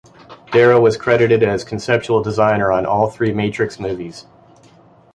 Darrow 0.51 0.81
was 0.81 0.97
credited 0.97 1.43
as 1.43 1.63
'Conceptual 1.63 2.23
Designer' 2.23 2.71
on 2.71 2.87
all 2.87 3.07
three 3.11 3.31
"Matrix" 3.31 3.79
movies. 3.79 4.25